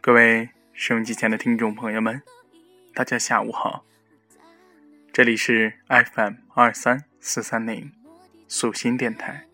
[0.00, 2.22] 各位收音机前的听众朋友们，
[2.94, 3.84] 大家下午好，
[5.12, 7.92] 这里是 FM 二三四三零
[8.48, 9.46] 素心电台，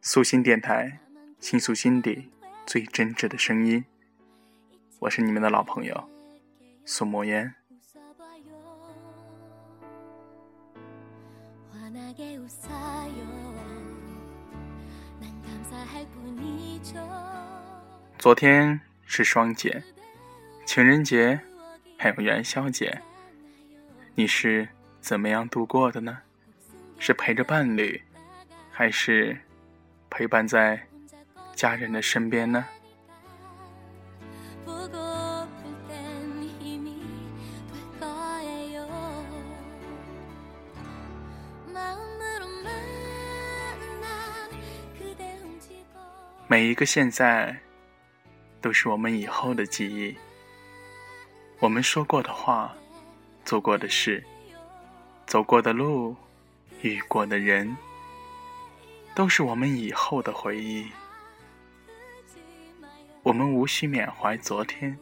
[0.00, 1.00] 素心电台
[1.38, 2.30] 倾诉心底
[2.64, 3.84] 最真挚的声音，
[5.00, 6.08] 我是你们的老朋友
[6.86, 7.54] 苏墨烟。
[18.18, 19.82] 昨天是双节，
[20.66, 21.40] 情人节，
[21.96, 23.00] 还有元宵节，
[24.14, 24.68] 你是
[25.00, 26.18] 怎么样度过的呢？
[26.98, 28.02] 是陪着伴侣，
[28.70, 29.38] 还是
[30.10, 30.86] 陪伴在
[31.54, 32.64] 家人的身边呢？
[46.48, 47.56] 每一个现在。
[48.58, 50.16] 都是我们以后的记忆。
[51.60, 52.74] 我们说过的话，
[53.44, 54.24] 做过的事，
[55.24, 56.16] 走过的路，
[56.82, 57.76] 遇过的人，
[59.14, 60.90] 都是我们以后的回忆。
[63.22, 64.98] 我们无需缅怀昨天，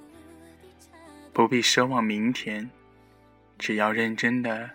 [1.33, 2.69] 不必奢望明天，
[3.56, 4.69] 只要认真的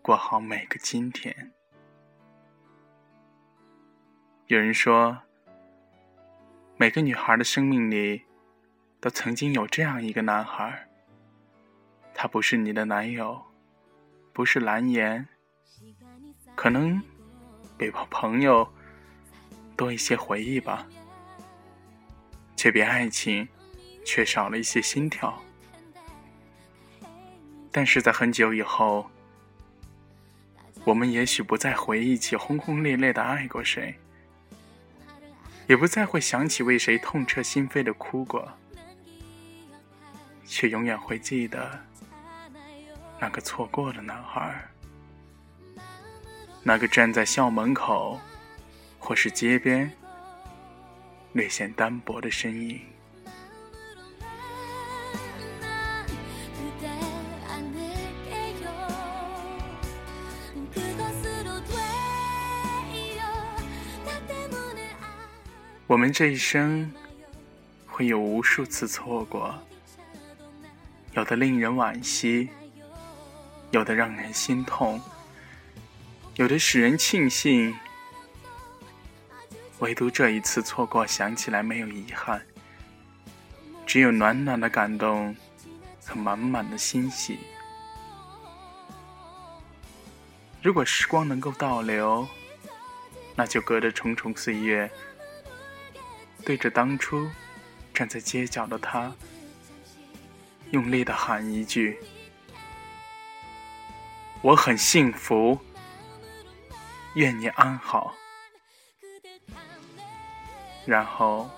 [0.00, 1.50] 过好每个今天。
[4.46, 5.23] 有人说。
[6.76, 8.22] 每个女孩的生命里，
[9.00, 10.88] 都曾经有这样一个男孩。
[12.12, 13.40] 他不是你的男友，
[14.32, 15.28] 不是蓝颜，
[16.56, 17.00] 可能
[17.78, 18.68] 比朋友
[19.76, 20.84] 多一些回忆吧，
[22.56, 23.48] 却比爱情
[24.04, 25.40] 缺少了一些心跳。
[27.70, 29.08] 但是在很久以后，
[30.84, 33.96] 我们也许不再回忆起轰轰烈烈的爱过谁。
[35.66, 38.52] 也不再会想起为谁痛彻心扉的哭过，
[40.44, 41.80] 却永远会记得
[43.18, 44.68] 那个错过的男孩，
[46.62, 48.20] 那个站在校门口
[48.98, 49.90] 或是街边
[51.32, 52.80] 略显单薄的身影。
[65.94, 66.92] 我们这一生
[67.86, 69.54] 会有无数次错过，
[71.12, 72.48] 有的令人惋惜，
[73.70, 75.00] 有的让人心痛，
[76.34, 77.72] 有的使人庆幸，
[79.78, 82.44] 唯独这一次错过，想起来没有遗憾，
[83.86, 85.32] 只有暖暖的感动
[86.04, 87.38] 和满满的欣喜。
[90.60, 92.26] 如果时光能够倒流，
[93.36, 94.90] 那就隔着重重岁月。
[96.44, 97.30] 对着当初
[97.94, 99.10] 站在街角的他，
[100.72, 101.98] 用力的喊一句
[104.42, 105.58] ：“我很幸福，
[107.14, 108.14] 愿你安好。”
[110.84, 111.48] 然后，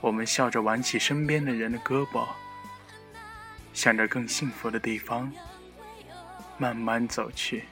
[0.00, 2.26] 我们笑着挽起身边的人的胳膊，
[3.72, 5.32] 向着更幸福的地方
[6.58, 7.64] 慢慢走去。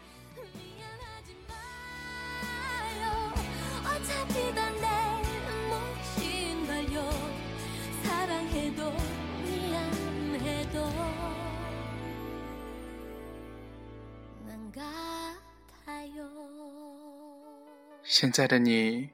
[18.02, 19.10] 现在的你，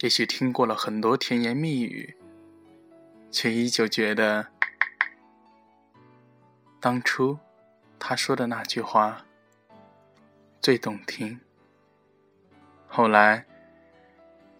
[0.00, 2.16] 也许听过了很多甜言蜜语，
[3.30, 4.48] 却依旧觉得
[6.80, 7.38] 当初
[7.98, 9.24] 他说的那句话
[10.60, 11.40] 最动听。
[12.86, 13.46] 后来，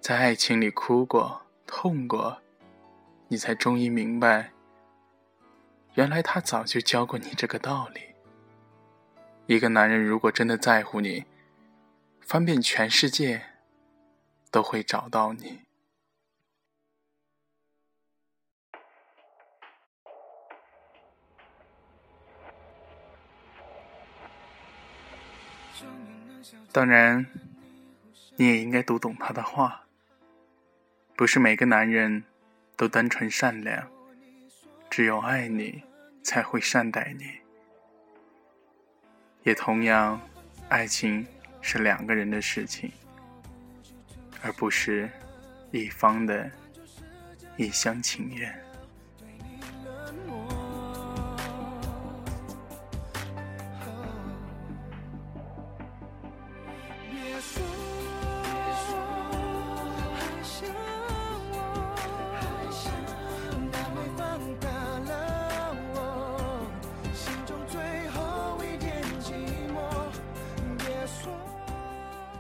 [0.00, 2.40] 在爱情里哭过、痛过，
[3.28, 4.52] 你才终于明白，
[5.94, 8.09] 原来他早就教过你这个道理：
[9.50, 11.24] 一个男人如果真的在乎你，
[12.20, 13.50] 翻遍全世界。
[14.52, 15.60] 都会找到你。
[26.72, 27.26] 当然，
[28.36, 29.86] 你也应该读懂他的话。
[31.16, 32.24] 不是每个男人
[32.76, 33.88] 都单纯善良，
[34.88, 35.82] 只有爱你
[36.22, 37.39] 才会善待你。
[39.42, 40.20] 也同样，
[40.68, 41.26] 爱情
[41.60, 42.90] 是两个人的事情。
[44.42, 45.10] 而不是
[45.70, 46.50] 一方的
[47.58, 48.58] 一厢情愿。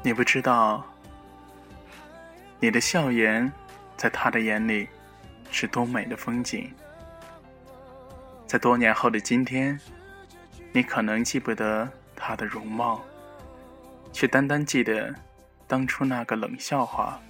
[0.02, 0.82] 你不知道，
[2.58, 3.52] 你的笑颜
[3.98, 4.88] 在他的眼里
[5.50, 6.72] 是多美的风景。
[8.46, 9.78] 在多年后的今天，
[10.72, 11.86] 你可能记不得
[12.16, 13.04] 他的容貌，
[14.10, 15.14] 却单单记得
[15.68, 17.20] 当初那个冷笑话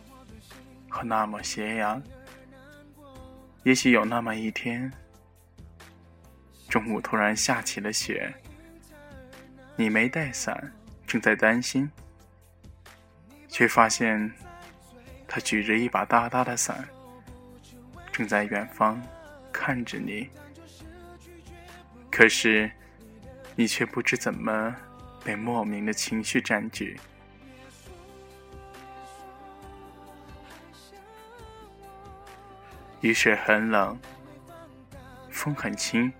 [0.88, 2.00] 和那抹斜阳。
[3.64, 4.90] 也许有那么一天，
[6.68, 8.32] 中午突然下起了雪，
[9.74, 10.72] 你没带伞，
[11.04, 11.90] 正在担心。
[13.50, 14.32] 却发现，
[15.26, 16.88] 他举着一把大大的伞，
[18.12, 19.02] 正在远方
[19.52, 20.30] 看着你。
[22.10, 22.70] 可是，
[23.56, 24.74] 你却不知怎么
[25.24, 26.98] 被莫名的情绪占据。
[33.00, 33.98] 雨水很冷，
[35.30, 36.12] 风很轻。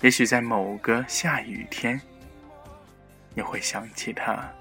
[0.00, 2.00] 也许在某个下雨天，
[3.34, 4.52] 你会想起他。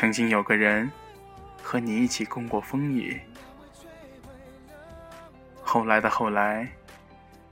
[0.00, 0.90] 曾经有个人
[1.62, 3.20] 和你一起共过风雨，
[5.60, 6.66] 后来的后来，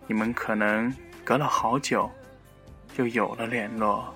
[0.07, 0.91] 你们可能
[1.23, 2.11] 隔了好久，
[2.97, 4.15] 又有了联络，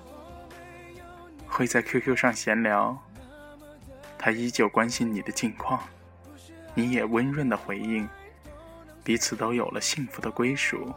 [1.45, 2.99] 会在 QQ 上闲聊，
[4.17, 5.79] 他依旧关心你的近况，
[6.73, 8.09] 你也温润的回应，
[9.03, 10.91] 彼此都有了幸福的归属。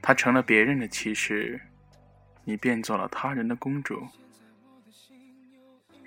[0.00, 1.60] 他成了别人的骑士，
[2.44, 4.06] 你变做了他人的公主。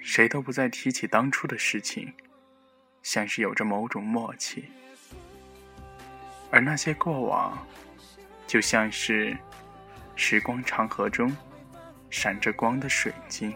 [0.01, 2.13] 谁都不再提起当初的事情，
[3.03, 4.65] 像是有着某种默契。
[6.49, 7.65] 而那些过往，
[8.45, 9.37] 就像是
[10.15, 11.33] 时光长河中
[12.09, 13.53] 闪着光的水晶。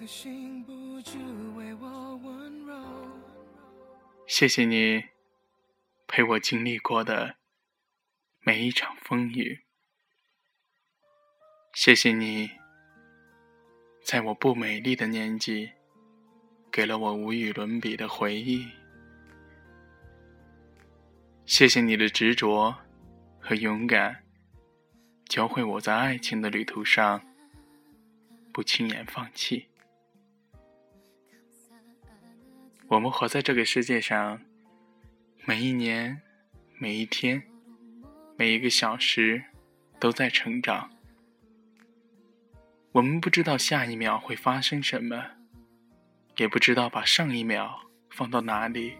[0.00, 1.18] 的心不住
[1.56, 2.74] 为我温柔。
[4.26, 5.04] 谢谢你
[6.06, 7.36] 陪我经历过的
[8.40, 9.66] 每一场风雨，
[11.74, 12.50] 谢谢你
[14.02, 15.70] 在我不美丽的年纪
[16.72, 18.66] 给了我无与伦比的回忆，
[21.44, 22.74] 谢谢你的执着
[23.38, 24.24] 和勇敢，
[25.26, 27.20] 教会我在爱情的旅途上
[28.50, 29.66] 不轻言放弃。
[32.90, 34.40] 我们活在这个世界上，
[35.44, 36.20] 每一年、
[36.76, 37.40] 每一天、
[38.36, 39.44] 每一个小时，
[40.00, 40.90] 都在成长。
[42.90, 45.24] 我们不知道下一秒会发生什么，
[46.38, 48.94] 也不知道把上一秒放到哪里。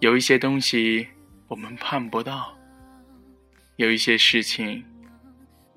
[0.00, 1.06] 有一些东西
[1.46, 2.58] 我们盼不到，
[3.76, 4.84] 有一些事情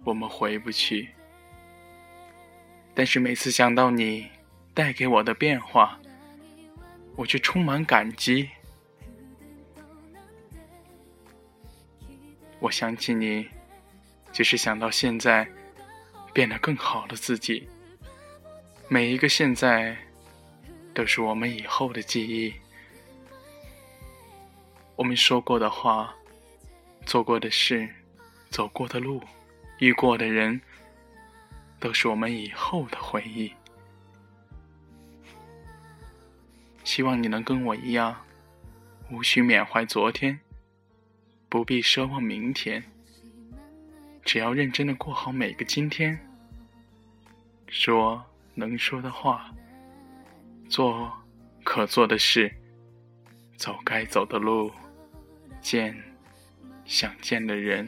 [0.03, 1.09] 我们回不去。
[2.95, 4.27] 但是每次想到你
[4.73, 5.99] 带给我的变化，
[7.19, 8.49] 我却充满感激。
[12.61, 13.45] 我想起你，
[14.31, 15.45] 就是想到现在
[16.33, 17.67] 变得更好的自己。
[18.87, 19.97] 每一个现在，
[20.93, 22.53] 都是我们以后的记忆。
[24.95, 26.15] 我们说过的话，
[27.05, 27.89] 做过的事，
[28.49, 29.21] 走过的路，
[29.79, 30.61] 遇过的人，
[31.81, 33.53] 都是我们以后的回忆。
[36.89, 38.19] 希望你能跟我一样，
[39.11, 40.39] 无需缅怀昨天，
[41.47, 42.83] 不必奢望明天，
[44.25, 46.19] 只要认真的过好每个今天，
[47.67, 49.53] 说能说的话，
[50.67, 51.13] 做
[51.63, 52.51] 可做的事，
[53.55, 54.71] 走该走的路，
[55.61, 55.95] 见
[56.85, 57.87] 想见的人。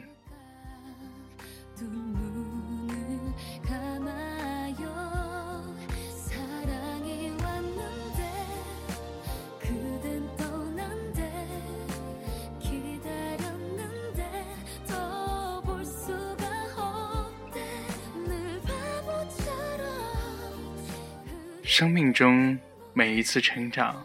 [21.74, 22.58] 生命中
[22.92, 24.04] 每一次成长，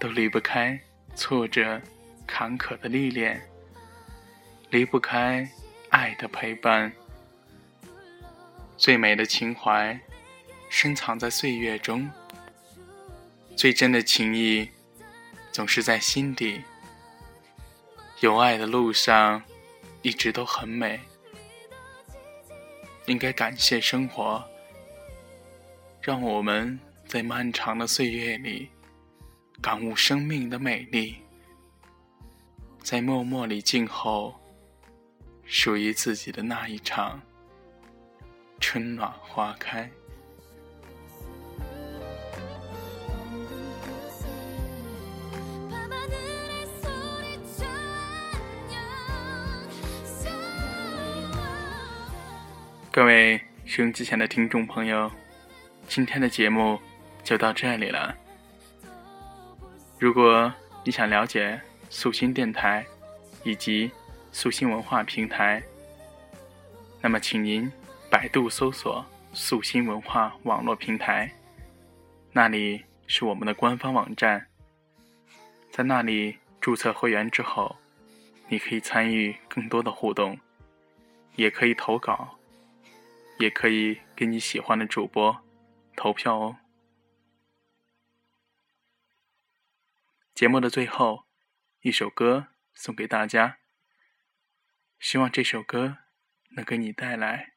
[0.00, 0.76] 都离不开
[1.14, 1.80] 挫折、
[2.26, 3.40] 坎坷的历练，
[4.70, 5.48] 离不开
[5.90, 6.92] 爱的陪伴。
[8.76, 9.96] 最美的情怀，
[10.68, 12.10] 深藏在岁月中；
[13.54, 14.68] 最真的情谊，
[15.52, 16.60] 总是在心底。
[18.18, 19.40] 有爱的路上，
[20.02, 20.98] 一直都很美。
[23.06, 24.44] 应该感谢生活。
[26.06, 28.70] 让我们在漫长的岁月里
[29.60, 31.16] 感悟生命的美丽，
[32.80, 34.32] 在默默里静候
[35.46, 37.20] 属于自己的那一场
[38.60, 39.90] 春暖花开。
[52.92, 55.10] 各位收音机前的听众朋友，
[55.88, 56.78] 今天的节目
[57.24, 58.14] 就到这里了。
[59.98, 60.52] 如果
[60.84, 62.84] 你想了解素心电台
[63.44, 63.90] 以及
[64.30, 65.62] 素心文化平台，
[67.00, 67.70] 那么请您
[68.10, 71.32] 百度搜索“素心文化网络平台”，
[72.32, 74.46] 那里是我们的官方网站。
[75.70, 77.76] 在那里注册会员之后，
[78.48, 80.38] 你可以参与更多的互动，
[81.36, 82.36] 也可以投稿。
[83.38, 85.36] 也可以给你喜欢的主播
[85.96, 86.58] 投票哦。
[90.34, 91.24] 节目的最后，
[91.80, 93.58] 一首歌送给大家，
[95.00, 95.98] 希望这首歌
[96.50, 97.54] 能给你带来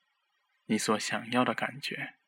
[0.66, 2.19] 你所想要的感觉。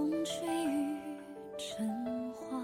[0.00, 0.96] 风吹雨
[1.58, 2.58] 成花，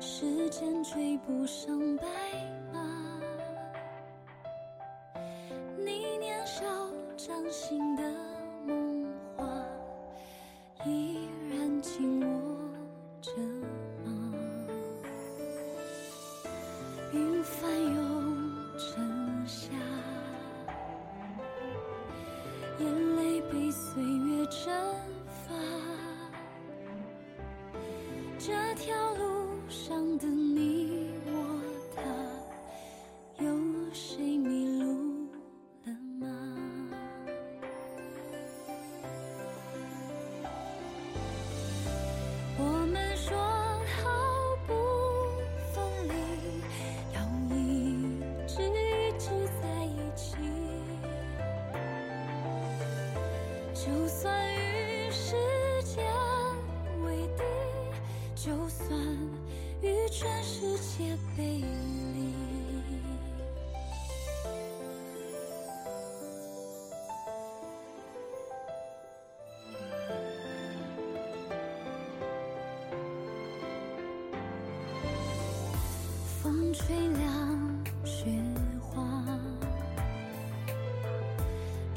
[0.00, 2.04] 时间追不上白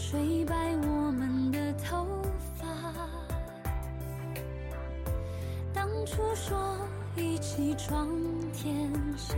[0.07, 2.05] 吹白我们的头
[2.53, 2.67] 发。
[5.73, 6.77] 当初说
[7.15, 8.07] 一起闯
[8.53, 9.35] 天下，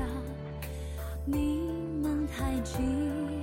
[1.23, 1.71] 你
[2.03, 3.36] 们还记得？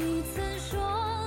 [0.00, 1.17] 你曾说